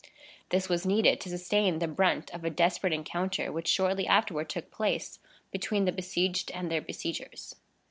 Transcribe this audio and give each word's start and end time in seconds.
This 0.49 0.67
was 0.67 0.83
needed 0.83 1.21
to 1.21 1.29
sustain 1.29 1.77
the 1.77 1.87
brunt 1.87 2.31
of 2.31 2.43
a 2.43 2.49
desperate 2.49 2.91
encounter 2.91 3.51
which 3.51 3.67
shortly 3.67 4.07
afterward 4.07 4.49
took 4.49 4.71
place 4.71 5.19
between 5.51 5.85
the 5.85 5.91
besieged 5.91 6.49
and 6.53 6.71
their 6.71 6.81
besiegers. 6.81 7.55